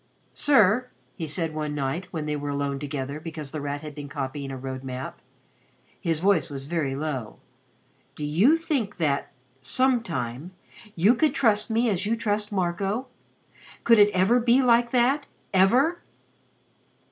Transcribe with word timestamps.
"Sir," 0.33 0.87
he 1.15 1.27
said 1.27 1.53
one 1.53 1.75
night 1.75 2.07
when 2.09 2.25
they 2.25 2.35
were 2.35 2.49
alone 2.49 2.79
together, 2.79 3.19
because 3.19 3.51
The 3.51 3.61
Rat 3.61 3.81
had 3.81 3.93
been 3.93 4.09
copying 4.09 4.49
a 4.49 4.57
road 4.57 4.83
map. 4.83 5.21
His 5.99 6.19
voice 6.21 6.49
was 6.49 6.65
very 6.65 6.95
low 6.95 7.37
"do 8.15 8.25
you 8.25 8.57
think 8.57 8.97
that 8.97 9.31
sometime 9.61 10.53
you 10.95 11.13
could 11.13 11.35
trust 11.35 11.69
me 11.69 11.87
as 11.87 12.07
you 12.07 12.15
trust 12.15 12.51
Marco? 12.51 13.09
Could 13.83 13.99
it 13.99 14.09
ever 14.09 14.39
be 14.39 14.63
like 14.63 14.89
that 14.89 15.27
ever?" 15.53 16.01